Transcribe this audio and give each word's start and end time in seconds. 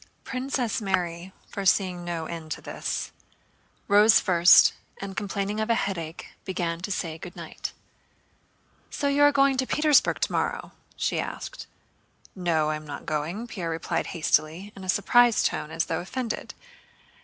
Princess 0.23 0.81
Mary, 0.81 1.31
foreseeing 1.47 2.03
no 2.03 2.25
end 2.25 2.51
to 2.51 2.59
this, 2.59 3.11
rose 3.87 4.19
first, 4.19 4.73
and 4.99 5.15
complaining 5.15 5.59
of 5.59 5.69
a 5.69 5.75
headache 5.75 6.29
began 6.43 6.79
to 6.79 6.91
say 6.91 7.19
good 7.19 7.35
night. 7.35 7.71
"So 8.89 9.07
you 9.07 9.21
are 9.21 9.31
going 9.31 9.57
to 9.57 9.67
Petersburg 9.67 10.19
tomorrow?" 10.19 10.71
she 10.95 11.19
asked. 11.19 11.67
"No, 12.33 12.71
I 12.71 12.77
am 12.77 12.87
not 12.87 13.05
going," 13.05 13.45
Pierre 13.45 13.69
replied 13.69 14.07
hastily, 14.07 14.73
in 14.75 14.83
a 14.83 14.89
surprised 14.89 15.45
tone 15.45 15.65
and 15.65 15.73
as 15.73 15.85
though 15.85 15.99
offended. 16.01 16.55